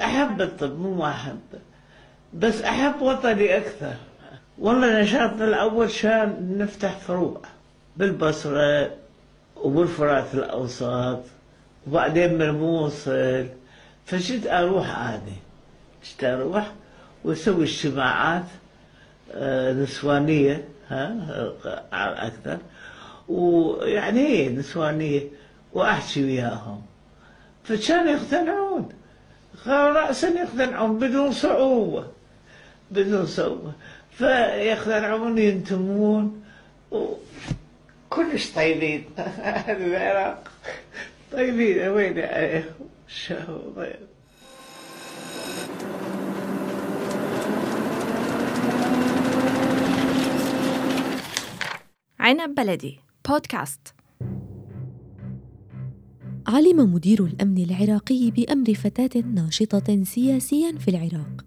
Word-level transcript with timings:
أحب 0.00 0.40
الطب 0.42 0.78
مو 0.78 0.94
ما 0.94 1.10
أحب. 1.10 1.40
بس 2.34 2.62
أحب 2.62 3.02
وطني 3.02 3.56
أكثر. 3.56 3.94
والله 4.58 5.00
نشاطنا 5.00 5.44
الأول 5.44 5.88
كان 5.90 6.58
نفتح 6.58 6.98
فروع 6.98 7.40
بالبصرة 7.96 8.90
وبالفرات 9.56 10.34
الأوسط 10.34 11.20
وبعدين 11.86 12.38
بالموصل. 12.38 13.46
فشت 14.06 14.46
أروح 14.46 14.98
أنا 14.98 15.20
شت 16.02 16.24
أروح 16.24 16.72
وأسوي 17.24 17.64
اجتماعات 17.64 18.44
آه، 19.34 19.72
نسوانية 19.72 20.64
ها 20.88 21.14
أكثر. 21.92 22.58
ويعني 23.28 24.20
هي 24.20 24.48
نسوانية؟ 24.48 25.22
وأحكي 25.72 26.24
وياهم. 26.24 26.82
فكانوا 27.64 28.12
يقتنعون. 28.12 28.88
رأسا 29.66 30.28
يقتنعون 30.28 30.98
بدون 30.98 31.32
صعوبة 31.32 32.06
بدون 32.90 33.26
صعوبة. 33.26 33.72
فيقتنعون 34.18 35.38
ينتمون 35.38 36.44
كلش 38.10 38.50
طيبين. 38.50 39.04
أهل 39.18 39.82
العراق. 39.82 40.48
طيبين 41.32 41.88
وين 41.88 42.28
شو 43.08 43.34
طيب 43.76 44.08
عنب 52.20 52.54
بلدي 52.54 53.00
بودكاست 53.28 53.97
علم 56.48 56.94
مدير 56.94 57.24
الأمن 57.24 57.58
العراقي 57.58 58.30
بأمر 58.30 58.74
فتاة 58.74 59.22
ناشطة 59.34 60.04
سياسيا 60.04 60.72
في 60.78 60.88
العراق 60.88 61.44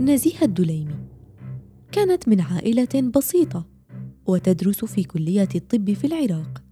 نزيهة 0.00 0.42
الدليمي. 0.42 0.94
كانت 1.92 2.28
من 2.28 2.40
عائلة 2.40 3.10
بسيطة 3.16 3.66
وتدرس 4.26 4.84
في 4.84 5.04
كلية 5.04 5.48
الطب 5.54 5.92
في 5.92 6.06
العراق. 6.06 6.62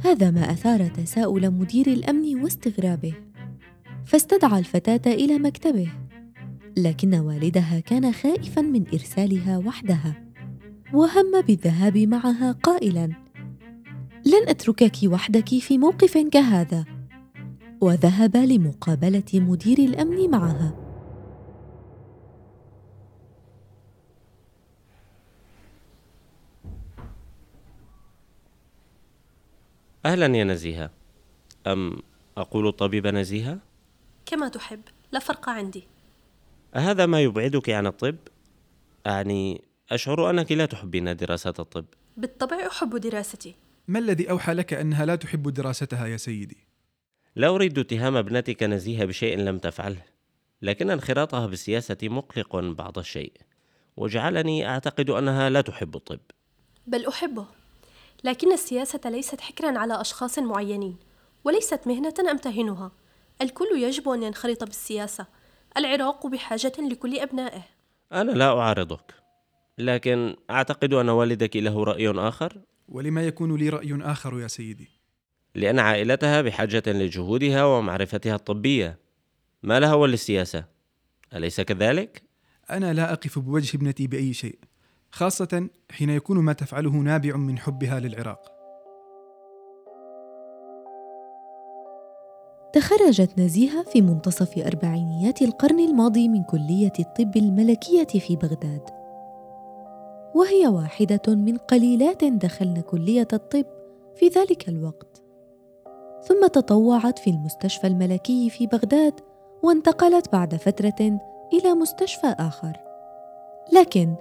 هذا 0.00 0.30
ما 0.30 0.50
أثار 0.50 0.86
تساؤل 0.86 1.50
مدير 1.50 1.86
الأمن 1.86 2.42
واستغرابه. 2.42 3.14
فاستدعى 4.04 4.58
الفتاة 4.58 5.14
إلى 5.14 5.38
مكتبه 5.38 5.88
لكن 6.76 7.14
والدها 7.14 7.80
كان 7.80 8.12
خائفا 8.12 8.62
من 8.62 8.84
إرسالها 8.92 9.58
وحدها 9.58 10.24
وهم 10.94 11.40
بالذهاب 11.46 11.98
معها 11.98 12.52
قائلا 12.52 13.23
لن 14.26 14.48
أتركك 14.48 14.96
وحدك 15.04 15.48
في 15.48 15.78
موقف 15.78 16.18
كهذا. 16.18 16.84
وذهب 17.80 18.36
لمقابلة 18.36 19.24
مدير 19.34 19.78
الأمن 19.78 20.30
معها. 20.30 20.84
أهلا 30.06 30.36
يا 30.36 30.44
نزيهة. 30.44 30.90
أم 31.66 31.98
أقول 32.36 32.68
الطبيبة 32.68 33.10
نزيهة؟ 33.10 33.58
كما 34.26 34.48
تحب. 34.48 34.80
لا 35.12 35.18
فرق 35.18 35.48
عندي. 35.48 35.84
أهذا 36.74 37.06
ما 37.06 37.20
يبعدك 37.20 37.70
عن 37.70 37.86
الطب؟ 37.86 38.16
أعني 39.06 39.64
أشعر 39.90 40.30
أنك 40.30 40.52
لا 40.52 40.66
تحبين 40.66 41.16
دراسة 41.16 41.54
الطب. 41.58 41.84
بالطبع 42.16 42.66
أحب 42.66 42.96
دراستي. 42.96 43.54
ما 43.88 43.98
الذي 43.98 44.30
أوحى 44.30 44.52
لك 44.52 44.74
أنها 44.74 45.06
لا 45.06 45.16
تحب 45.16 45.48
دراستها 45.48 46.06
يا 46.06 46.16
سيدي؟ 46.16 46.66
لا 47.36 47.48
أريد 47.48 47.78
اتهام 47.78 48.16
ابنتك 48.16 48.62
نزيهة 48.62 49.04
بشيء 49.04 49.38
لم 49.38 49.58
تفعله 49.58 50.02
لكن 50.62 50.90
انخراطها 50.90 51.46
بالسياسة 51.46 51.96
مقلق 52.02 52.56
بعض 52.56 52.98
الشيء 52.98 53.32
وجعلني 53.96 54.68
أعتقد 54.68 55.10
أنها 55.10 55.50
لا 55.50 55.60
تحب 55.60 55.96
الطب. 55.96 56.20
بل 56.86 57.06
أحبه 57.06 57.46
لكن 58.24 58.52
السياسة 58.52 59.00
ليست 59.04 59.40
حكرا 59.40 59.78
على 59.78 60.00
أشخاص 60.00 60.38
معينين 60.38 60.96
وليست 61.44 61.86
مهنة 61.86 62.14
أمتهنها 62.30 62.92
الكل 63.42 63.68
يجب 63.76 64.08
أن 64.08 64.22
ينخرط 64.22 64.64
بالسياسة 64.64 65.26
العراق 65.76 66.26
بحاجة 66.26 66.72
لكل 66.78 67.18
أبنائه. 67.18 67.62
أنا 68.12 68.32
لا 68.32 68.58
أعارضك 68.58 69.14
لكن 69.78 70.36
أعتقد 70.50 70.94
أن 70.94 71.08
والدك 71.08 71.56
له 71.56 71.84
رأي 71.84 72.10
آخر. 72.10 72.60
ولما 72.88 73.26
يكون 73.26 73.56
لي 73.56 73.68
رأي 73.68 73.98
آخر 74.02 74.40
يا 74.40 74.48
سيدي؟ 74.48 74.88
لأن 75.54 75.78
عائلتها 75.78 76.42
بحاجة 76.42 76.82
لجهودها 76.86 77.64
ومعرفتها 77.64 78.34
الطبية 78.34 78.98
ما 79.62 79.80
لها 79.80 79.94
وللسياسة 79.94 80.64
أليس 81.34 81.60
كذلك؟ 81.60 82.22
أنا 82.70 82.92
لا 82.92 83.12
أقف 83.12 83.38
بوجه 83.38 83.76
ابنتي 83.76 84.06
بأي 84.06 84.32
شيء 84.32 84.58
خاصة 85.10 85.68
حين 85.90 86.10
يكون 86.10 86.38
ما 86.38 86.52
تفعله 86.52 86.90
نابع 86.90 87.36
من 87.36 87.58
حبها 87.58 88.00
للعراق 88.00 88.54
تخرجت 92.72 93.38
نزيهة 93.38 93.82
في 93.82 94.02
منتصف 94.02 94.58
أربعينيات 94.58 95.42
القرن 95.42 95.80
الماضي 95.80 96.28
من 96.28 96.42
كلية 96.42 96.92
الطب 96.98 97.36
الملكية 97.36 98.20
في 98.20 98.36
بغداد 98.36 99.03
وهي 100.34 100.66
واحدة 100.66 101.22
من 101.28 101.56
قليلات 101.56 102.24
دخلن 102.24 102.80
كلية 102.80 103.28
الطب 103.32 103.66
في 104.14 104.28
ذلك 104.28 104.68
الوقت. 104.68 105.22
ثم 106.22 106.46
تطوعت 106.46 107.18
في 107.18 107.30
المستشفى 107.30 107.86
الملكي 107.86 108.50
في 108.50 108.66
بغداد 108.66 109.20
وانتقلت 109.62 110.32
بعد 110.32 110.54
فترة 110.54 111.20
إلى 111.52 111.74
مستشفى 111.74 112.26
آخر. 112.26 112.80
لكن 113.72 114.14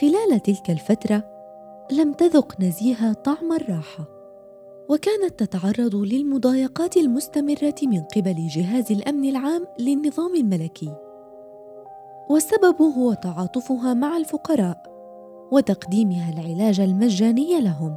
خلال 0.00 0.40
تلك 0.42 0.70
الفترة 0.70 1.24
لم 1.92 2.12
تذق 2.12 2.60
نزيهة 2.60 3.12
طعم 3.12 3.52
الراحة 3.52 4.04
وكانت 4.88 5.44
تتعرض 5.44 5.94
للمضايقات 5.94 6.96
المستمرة 6.96 7.74
من 7.82 8.02
قبل 8.16 8.46
جهاز 8.46 8.92
الأمن 8.92 9.28
العام 9.28 9.66
للنظام 9.78 10.34
الملكي. 10.34 10.92
والسبب 12.30 12.82
هو 12.82 13.12
تعاطفها 13.12 13.94
مع 13.94 14.16
الفقراء. 14.16 14.93
وتقديمها 15.54 16.32
العلاج 16.32 16.80
المجاني 16.80 17.60
لهم. 17.60 17.96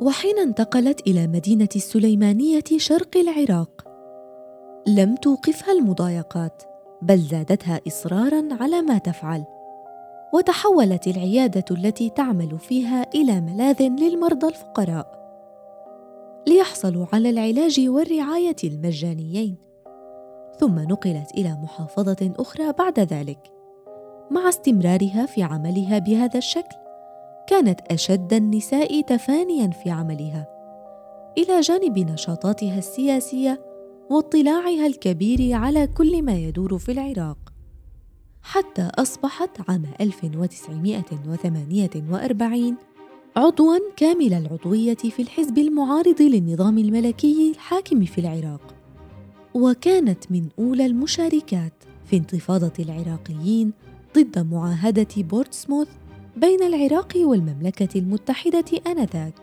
وحين 0.00 0.38
انتقلت 0.38 1.06
إلى 1.06 1.26
مدينة 1.26 1.68
السليمانية 1.76 2.64
شرق 2.76 3.16
العراق 3.16 3.84
لم 4.86 5.16
توقفها 5.16 5.72
المضايقات 5.72 6.62
بل 7.02 7.18
زادتها 7.18 7.80
إصرارا 7.86 8.48
على 8.60 8.82
ما 8.82 8.98
تفعل 8.98 9.44
وتحولت 10.34 11.06
العيادة 11.06 11.64
التي 11.70 12.10
تعمل 12.10 12.58
فيها 12.58 13.06
إلى 13.14 13.40
ملاذ 13.40 13.82
للمرضى 13.82 14.46
الفقراء. 14.46 15.24
ليحصلوا 16.48 17.06
على 17.12 17.30
العلاج 17.30 17.80
والرعاية 17.88 18.56
المجانيين. 18.64 19.56
ثم 20.58 20.78
نقلت 20.78 21.30
إلى 21.34 21.58
محافظة 21.62 22.32
أخرى 22.38 22.72
بعد 22.72 23.00
ذلك. 23.00 23.53
مع 24.30 24.48
استمرارها 24.48 25.26
في 25.26 25.42
عملها 25.42 25.98
بهذا 25.98 26.38
الشكل. 26.38 26.76
كانت 27.48 27.80
أشد 27.90 28.32
النساء 28.32 29.00
تفانيا 29.00 29.70
في 29.70 29.90
عملها. 29.90 30.46
إلى 31.38 31.60
جانب 31.60 31.98
نشاطاتها 31.98 32.78
السياسية 32.78 33.60
واطلاعها 34.10 34.86
الكبير 34.86 35.52
على 35.52 35.86
كل 35.86 36.22
ما 36.22 36.34
يدور 36.34 36.78
في 36.78 36.92
العراق. 36.92 37.38
حتى 38.42 38.90
أصبحت 38.94 39.70
عام 39.70 39.86
1948 40.00 42.76
عضوا 43.36 43.78
كامل 43.96 44.34
العضوية 44.34 44.94
في 44.94 45.22
الحزب 45.22 45.58
المعارض 45.58 46.22
للنظام 46.22 46.78
الملكي 46.78 47.50
الحاكم 47.50 48.04
في 48.04 48.20
العراق. 48.20 48.74
وكانت 49.54 50.24
من 50.30 50.48
أولى 50.58 50.86
المشاركات 50.86 51.72
في 52.04 52.16
انتفاضة 52.16 52.72
العراقيين 52.78 53.72
ضد 54.16 54.52
معاهدة 54.52 55.06
بورتسموث 55.16 55.88
بين 56.36 56.62
العراق 56.62 57.12
والمملكة 57.16 57.98
المتحدة 57.98 58.64
آنذاك. 58.86 59.34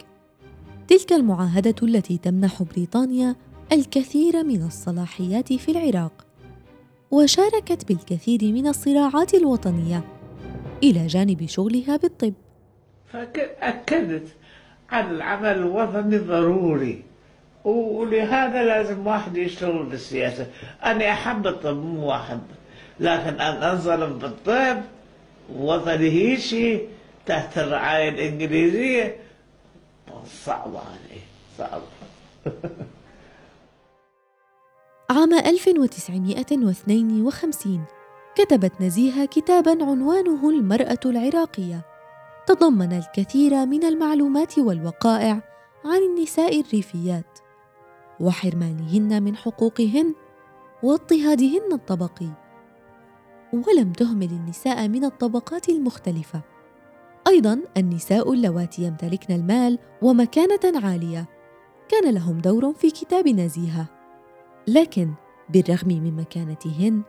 تلك 0.87 1.13
المعاهدة 1.13 1.75
التي 1.83 2.17
تمنح 2.17 2.63
بريطانيا 2.63 3.35
الكثير 3.71 4.43
من 4.43 4.63
الصلاحيات 4.63 5.53
في 5.53 5.71
العراق، 5.71 6.25
وشاركت 7.11 7.87
بالكثير 7.87 8.39
من 8.43 8.67
الصراعات 8.67 9.33
الوطنية 9.33 10.03
إلى 10.83 11.07
جانب 11.07 11.45
شغلها 11.45 11.97
بالطب. 11.97 12.33
فأكدت 13.07 14.27
على 14.89 15.11
العمل 15.11 15.57
الوطني 15.57 16.17
ضروري 16.17 17.03
ولهذا 17.65 18.63
لازم 18.63 19.07
واحد 19.07 19.37
يشتغل 19.37 19.83
بالسياسة 19.83 20.47
أنا 20.85 21.11
أحب 21.11 21.47
الطب 21.47 21.77
مو 21.77 22.11
أحب 22.11 22.41
لكن 23.01 23.41
أن 23.41 23.63
أنظلم 23.63 24.19
بالطب 24.19 24.81
وطني 25.55 26.37
شيء 26.37 26.89
تحت 27.25 27.57
الرعاية 27.57 28.09
الإنجليزية 28.09 29.15
صعب 30.45 30.75
عليه 30.75 31.21
صعب 31.57 31.81
عام 35.11 35.33
1952 35.33 37.83
كتبت 38.35 38.81
نزيهة 38.81 39.25
كتابا 39.25 39.71
عنوانه 39.71 40.49
المرأة 40.49 40.99
العراقية. 41.05 41.85
تضمن 42.47 42.93
الكثير 42.93 43.65
من 43.65 43.83
المعلومات 43.83 44.59
والوقائع 44.59 45.41
عن 45.85 45.97
النساء 45.97 46.61
الريفيات 46.61 47.39
وحرمانهن 48.19 49.23
من 49.23 49.35
حقوقهن 49.35 50.15
واضطهادهن 50.83 51.73
الطبقي. 51.73 52.40
ولم 53.53 53.91
تهمل 53.91 54.29
النساء 54.31 54.87
من 54.87 55.05
الطبقات 55.05 55.69
المختلفة. 55.69 56.41
أيضا 57.27 57.59
النساء 57.77 58.33
اللواتي 58.33 58.81
يمتلكن 58.83 59.33
المال 59.33 59.79
ومكانة 60.01 60.87
عالية. 60.87 61.25
كان 61.89 62.13
لهم 62.13 62.37
دور 62.37 62.73
في 62.73 62.91
كتاب 62.91 63.27
نزيهة. 63.27 63.85
لكن 64.67 65.13
بالرغم 65.49 65.87
من 65.87 66.15
مكانتهن 66.15 67.01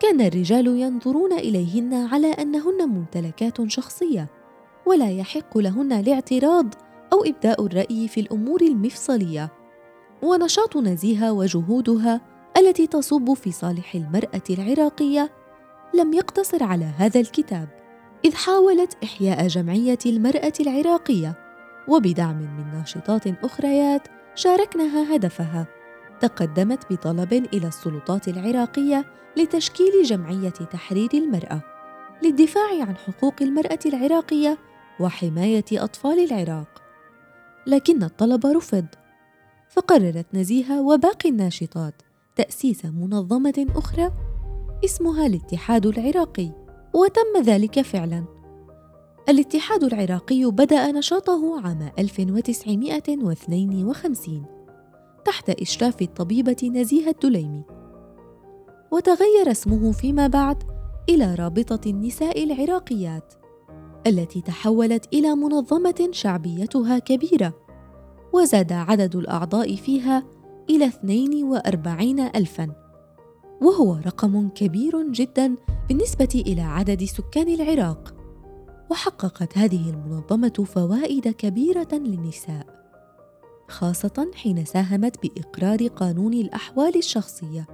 كان 0.00 0.20
الرجال 0.20 0.66
ينظرون 0.66 1.32
إليهن 1.32 1.94
على 1.94 2.32
أنهن 2.32 2.88
ممتلكات 2.88 3.70
شخصية 3.70 4.28
ولا 4.86 5.10
يحق 5.10 5.58
لهن 5.58 5.92
الاعتراض 5.92 6.74
أو 7.12 7.24
إبداء 7.24 7.66
الرأي 7.66 8.08
في 8.08 8.20
الأمور 8.20 8.60
المفصلية. 8.60 9.52
ونشاط 10.22 10.76
نزيهة 10.76 11.32
وجهودها 11.32 12.20
التي 12.56 12.86
تصب 12.86 13.34
في 13.34 13.52
صالح 13.52 13.94
المرأة 13.94 14.42
العراقية 14.50 15.41
لم 15.94 16.12
يقتصر 16.12 16.62
على 16.62 16.84
هذا 16.84 17.20
الكتاب 17.20 17.68
إذ 18.24 18.34
حاولت 18.34 18.96
إحياء 19.04 19.46
جمعية 19.46 19.98
المرأة 20.06 20.52
العراقية 20.60 21.34
وبدعم 21.88 22.36
من 22.36 22.72
ناشطات 22.72 23.44
أخريات 23.44 24.08
شاركنها 24.34 25.16
هدفها. 25.16 25.66
تقدمت 26.20 26.92
بطلب 26.92 27.32
إلى 27.32 27.68
السلطات 27.68 28.28
العراقية 28.28 29.04
لتشكيل 29.36 30.02
جمعية 30.04 30.48
تحرير 30.50 31.10
المرأة 31.14 31.62
للدفاع 32.22 32.80
عن 32.80 32.96
حقوق 32.96 33.34
المرأة 33.40 33.78
العراقية 33.86 34.58
وحماية 35.00 35.64
أطفال 35.72 36.18
العراق. 36.32 36.82
لكن 37.66 38.02
الطلب 38.02 38.46
رفض 38.46 38.86
فقررت 39.70 40.26
نزيهة 40.34 40.82
وباقي 40.82 41.28
الناشطات 41.28 41.94
تأسيس 42.36 42.84
منظمة 42.84 43.66
أخرى 43.76 44.12
اسمها 44.84 45.26
الاتحاد 45.26 45.86
العراقي 45.86 46.50
وتم 46.94 47.42
ذلك 47.42 47.80
فعلا. 47.80 48.24
الاتحاد 49.28 49.84
العراقي 49.84 50.44
بدأ 50.44 50.92
نشاطه 50.92 51.60
عام 51.60 51.90
1952 51.98 54.44
تحت 55.24 55.50
إشراف 55.50 56.02
الطبيبة 56.02 56.70
نزيهة 56.74 57.10
الدليمي. 57.10 57.64
وتغير 58.92 59.50
اسمه 59.50 59.92
فيما 59.92 60.26
بعد 60.26 60.62
إلى 61.08 61.34
رابطة 61.34 61.90
النساء 61.90 62.44
العراقيات 62.44 63.34
التي 64.06 64.40
تحولت 64.40 65.14
إلى 65.14 65.34
منظمة 65.34 66.08
شعبيتها 66.10 66.98
كبيرة 66.98 67.54
وزاد 68.32 68.72
عدد 68.72 69.16
الأعضاء 69.16 69.76
فيها 69.76 70.22
إلى 70.70 70.86
42 70.86 72.20
ألفاً. 72.20 72.81
وهو 73.62 73.94
رقم 73.94 74.48
كبير 74.48 75.10
جدا 75.10 75.56
بالنسبة 75.88 76.42
إلى 76.46 76.62
عدد 76.62 77.04
سكان 77.04 77.48
العراق. 77.48 78.14
وحققت 78.90 79.58
هذه 79.58 79.90
المنظمة 79.90 80.64
فوائد 80.74 81.28
كبيرة 81.28 81.88
للنساء 81.92 82.66
خاصة 83.68 84.30
حين 84.34 84.64
ساهمت 84.64 85.16
بإقرار 85.22 85.86
قانون 85.86 86.34
الأحوال 86.34 86.96
الشخصية. 86.96 87.66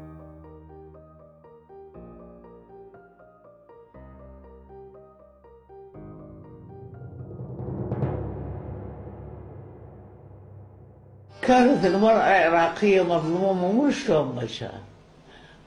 كانت 11.43 11.87
المرأة 11.87 12.13
العراقية 12.13 13.03
مظلومة 13.03 13.87
مش 13.87 14.11
شاء 14.47 14.98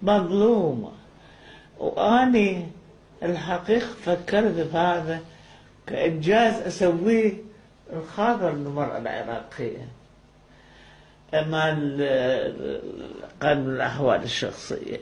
مظلومة. 0.04 0.92
وأني 1.80 2.68
الحقيقة 3.24 3.88
فكرت 4.06 4.54
بهذا 4.54 5.20
كإنجاز 5.88 6.54
أسويه 6.54 7.34
الخاطر 7.94 8.50
المرأة 8.50 8.98
العراقية. 8.98 9.88
أمام 11.34 11.78
قانون 13.42 13.76
الأحوال 13.76 14.24
الشخصية. 14.24 15.00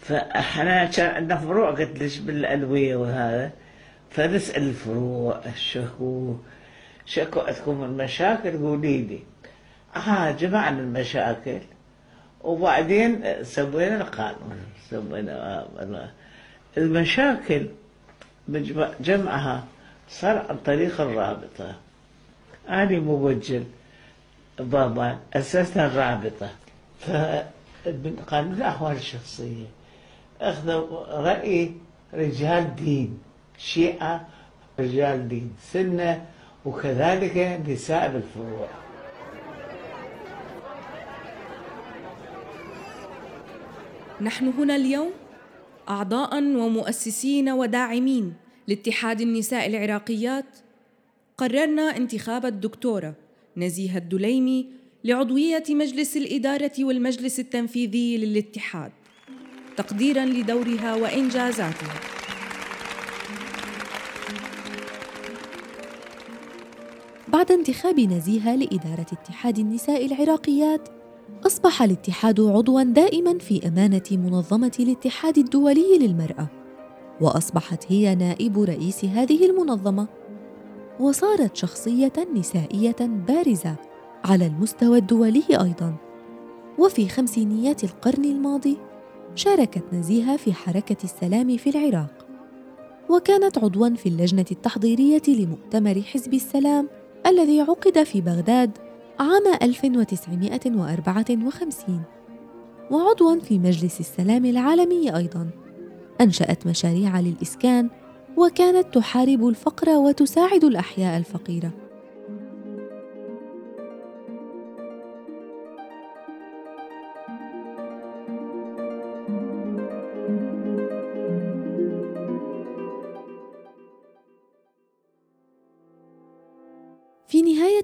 فإحنا 0.00 0.84
كان 0.84 1.14
عندنا 1.14 1.38
فروع 1.38 1.70
قلت 1.70 1.98
ليش 1.98 2.18
بالأدوية 2.18 2.96
وهذا؟ 2.96 3.50
فنسأل 4.10 4.62
الفروع 4.62 5.40
شكو 5.56 6.36
شكو 7.06 7.40
عندكم 7.40 7.84
المشاكل؟ 7.84 8.58
قولي 8.58 9.02
لي. 9.02 9.22
ها 9.94 10.30
جمعنا 10.30 10.80
المشاكل. 10.80 11.60
وبعدين 12.46 13.42
سوينا 13.42 13.96
القانون 13.96 14.58
سوينا 14.90 15.66
المشاكل 16.76 17.66
جمعها 19.00 19.64
صار 20.08 20.46
عن 20.48 20.56
طريق 20.64 21.00
الرابطة. 21.00 21.74
أنا 22.68 23.00
موجل 23.00 23.64
بابا 24.58 25.18
أسسنا 25.34 25.86
الرابطة. 25.86 26.50
فقانون 27.00 28.54
الأحوال 28.54 28.96
الشخصية 28.96 29.66
أخذوا 30.40 31.06
رأي 31.06 31.72
رجال 32.14 32.76
دين 32.76 33.18
شيعة 33.58 34.26
رجال 34.80 35.28
دين 35.28 35.56
سنة 35.72 36.24
وكذلك 36.64 37.60
نساء 37.68 38.12
بالفروع. 38.12 38.68
نحن 44.20 44.46
هنا 44.46 44.76
اليوم 44.76 45.10
أعضاء 45.88 46.44
ومؤسسين 46.44 47.50
وداعمين 47.50 48.34
لاتحاد 48.66 49.20
النساء 49.20 49.66
العراقيات. 49.66 50.44
قررنا 51.38 51.96
انتخاب 51.96 52.46
الدكتورة 52.46 53.14
نزيهه 53.56 53.98
الدليمي 53.98 54.66
لعضوية 55.04 55.62
مجلس 55.70 56.16
الإدارة 56.16 56.72
والمجلس 56.80 57.40
التنفيذي 57.40 58.16
للاتحاد 58.16 58.92
تقديرا 59.76 60.24
لدورها 60.24 60.94
وإنجازاتها. 60.94 62.00
بعد 67.28 67.52
انتخاب 67.52 68.00
نزيهة 68.00 68.56
لإدارة 68.56 69.06
اتحاد 69.12 69.58
النساء 69.58 70.06
العراقيات 70.06 70.95
أصبح 71.46 71.82
الاتحاد 71.82 72.40
عضواً 72.40 72.82
دائماً 72.82 73.38
في 73.38 73.68
أمانة 73.68 74.02
منظمة 74.10 74.72
الاتحاد 74.80 75.38
الدولي 75.38 75.98
للمرأة، 75.98 76.48
وأصبحت 77.20 77.84
هي 77.88 78.14
نائب 78.14 78.58
رئيس 78.58 79.04
هذه 79.04 79.50
المنظمة، 79.50 80.08
وصارت 81.00 81.56
شخصية 81.56 82.12
نسائية 82.34 82.96
بارزة 83.00 83.76
على 84.24 84.46
المستوى 84.46 84.98
الدولي 84.98 85.44
أيضاً. 85.50 85.94
وفي 86.78 87.08
خمسينيات 87.08 87.84
القرن 87.84 88.24
الماضي 88.24 88.76
شاركت 89.34 89.84
نزيهة 89.92 90.36
في 90.36 90.52
حركة 90.52 91.04
السلام 91.04 91.56
في 91.56 91.70
العراق، 91.70 92.26
وكانت 93.10 93.58
عضواً 93.58 93.88
في 93.88 94.08
اللجنة 94.08 94.46
التحضيرية 94.50 95.22
لمؤتمر 95.28 96.02
حزب 96.02 96.34
السلام 96.34 96.88
الذي 97.26 97.60
عقد 97.60 98.02
في 98.02 98.20
بغداد 98.20 98.70
عام 99.20 99.42
1954 99.62 102.02
وعضوا 102.90 103.40
في 103.40 103.58
مجلس 103.58 104.00
السلام 104.00 104.44
العالمي 104.44 105.16
أيضا. 105.16 105.50
أنشأت 106.20 106.66
مشاريع 106.66 107.20
للإسكان 107.20 107.90
وكانت 108.36 108.94
تحارب 108.94 109.48
الفقر 109.48 109.88
وتساعد 109.88 110.64
الأحياء 110.64 111.18
الفقيرة. 111.18 111.70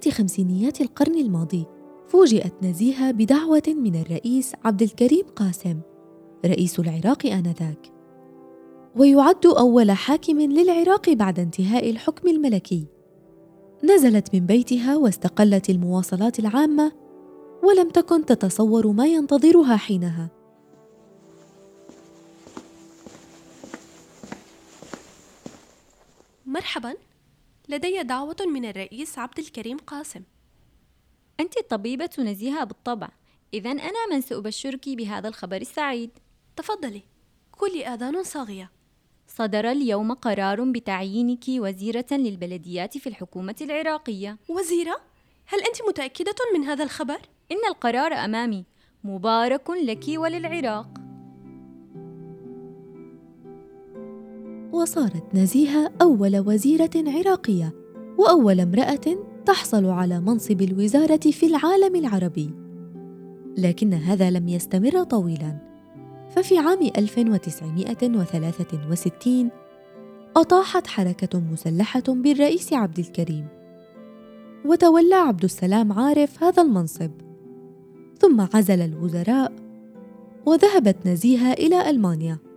خمسينيات 0.09 0.81
القرن 0.81 1.15
الماضي 1.15 1.65
فوجئت 2.07 2.53
نزيهة 2.63 3.11
بدعوة 3.11 3.63
من 3.67 3.95
الرئيس 4.01 4.53
عبد 4.65 4.81
الكريم 4.81 5.25
قاسم 5.35 5.79
رئيس 6.45 6.79
العراق 6.79 7.25
آنذاك. 7.25 7.91
ويعد 8.95 9.45
أول 9.45 9.91
حاكم 9.91 10.39
للعراق 10.39 11.09
بعد 11.09 11.39
انتهاء 11.39 11.89
الحكم 11.89 12.27
الملكي. 12.27 12.87
نزلت 13.83 14.35
من 14.35 14.45
بيتها 14.45 14.97
واستقلت 14.97 15.69
المواصلات 15.69 16.39
العامة 16.39 16.91
ولم 17.63 17.89
تكن 17.89 18.25
تتصور 18.25 18.87
ما 18.87 19.07
ينتظرها 19.07 19.75
حينها. 19.75 20.29
مرحبا. 26.45 26.93
لدي 27.69 28.03
دعوة 28.03 28.35
من 28.47 28.65
الرئيس 28.65 29.19
عبد 29.19 29.39
الكريم 29.39 29.77
قاسم. 29.77 30.23
أنت 31.39 31.57
الطبيبة 31.57 32.09
نزيهة 32.19 32.63
بالطبع 32.63 33.09
إذا 33.53 33.71
أنا 33.71 34.07
من 34.11 34.21
سأبشرك 34.21 34.89
بهذا 34.89 35.27
الخبر 35.27 35.61
السعيد. 35.61 36.09
تفضلي. 36.55 37.03
كلي 37.51 37.87
آذان 37.87 38.23
صاغية. 38.23 38.71
صدر 39.27 39.71
اليوم 39.71 40.13
قرار 40.13 40.63
بتعيينك 40.63 41.43
وزيرة 41.49 42.05
للبلديات 42.11 42.97
في 42.97 43.07
الحكومة 43.07 43.55
العراقية. 43.61 44.37
وزيرة؟ 44.49 45.01
هل 45.45 45.59
أنت 45.59 45.77
متأكدة 45.87 46.35
من 46.55 46.63
هذا 46.63 46.83
الخبر؟ 46.83 47.19
إن 47.51 47.65
القرار 47.69 48.13
أمامي 48.13 48.65
مبارك 49.03 49.69
لك 49.69 50.05
وللعراق. 50.07 51.02
وصارت 54.73 55.35
نزيهة 55.35 55.91
أول 56.01 56.39
وزيرة 56.39 56.89
عراقية 56.95 57.73
وأول 58.17 58.59
امرأة 58.59 59.17
تحصل 59.45 59.85
على 59.85 60.19
منصب 60.19 60.61
الوزارة 60.61 61.31
في 61.31 61.45
العالم 61.45 61.95
العربي. 61.95 62.51
لكن 63.57 63.93
هذا 63.93 64.31
لم 64.31 64.47
يستمر 64.47 65.03
طويلاً. 65.03 65.57
ففي 66.29 66.57
عام 66.57 66.79
1963 66.97 69.49
أطاحت 70.35 70.87
حركة 70.87 71.39
مسلحة 71.39 72.03
بالرئيس 72.07 72.73
عبد 72.73 72.99
الكريم. 72.99 73.47
وتولى 74.65 75.15
عبد 75.15 75.43
السلام 75.43 75.91
عارف 75.91 76.43
هذا 76.43 76.63
المنصب. 76.63 77.11
ثم 78.19 78.41
عزل 78.53 78.81
الوزراء 78.81 79.51
وذهبت 80.45 80.97
نزيهة 81.05 81.53
إلى 81.53 81.89
ألمانيا. 81.89 82.52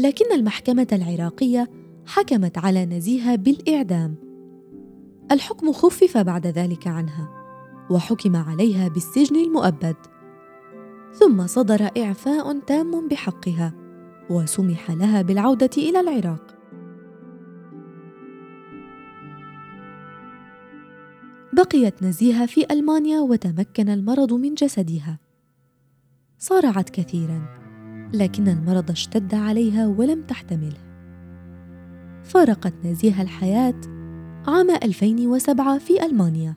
لكن 0.00 0.32
المحكمة 0.32 0.86
العراقية 0.92 1.70
حكمت 2.06 2.58
على 2.58 2.86
نزيهة 2.86 3.36
بالإعدام. 3.36 4.14
الحكم 5.32 5.72
خفف 5.72 6.18
بعد 6.18 6.46
ذلك 6.46 6.86
عنها 6.86 7.28
وحكم 7.90 8.36
عليها 8.36 8.88
بالسجن 8.88 9.36
المؤبد. 9.36 9.96
ثم 11.12 11.46
صدر 11.46 11.90
إعفاء 11.98 12.58
تام 12.58 13.08
بحقها 13.08 13.74
وسمح 14.30 14.90
لها 14.90 15.22
بالعودة 15.22 15.70
إلى 15.76 16.00
العراق. 16.00 16.56
بقيت 21.52 22.02
نزيهة 22.02 22.46
في 22.46 22.72
ألمانيا 22.72 23.20
وتمكن 23.20 23.88
المرض 23.88 24.32
من 24.32 24.54
جسدها. 24.54 25.18
صارعت 26.38 26.90
كثيرا 26.90 27.59
لكن 28.12 28.48
المرض 28.48 28.90
اشتد 28.90 29.34
عليها 29.34 29.86
ولم 29.86 30.22
تحتمله 30.22 30.90
فارقت 32.24 32.74
نزيهة 32.84 33.22
الحياة 33.22 33.80
عام 34.46 34.70
2007 34.70 35.78
في 35.78 36.06
ألمانيا 36.06 36.54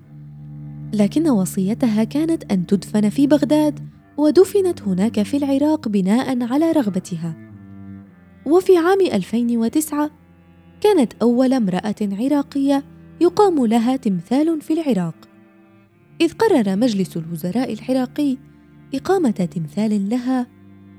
لكن 0.94 1.30
وصيتها 1.30 2.04
كانت 2.04 2.52
أن 2.52 2.66
تدفن 2.66 3.10
في 3.10 3.28
بغداد 3.28 3.80
ودفنت 4.18 4.82
هناك 4.82 5.24
في 5.24 5.38
العراق 5.38 5.88
بناء 5.88 6.44
على 6.44 6.72
رغبتها. 6.72 7.36
وفي 8.46 8.78
عام 8.78 9.02
2009 9.02 10.12
كانت 10.82 11.14
أول 11.22 11.54
امرأة 11.54 11.96
عراقية 12.02 12.84
يقام 13.22 13.66
لها 13.66 13.96
تمثال 13.96 14.62
في 14.62 14.74
العراق. 14.74 15.16
إذ 16.22 16.34
قرر 16.34 16.76
مجلس 16.76 17.18
الوزراء 17.18 17.74
العراقي 17.74 18.38
إقامة 18.94 19.32
تمثال 19.32 20.10
لها 20.10 20.48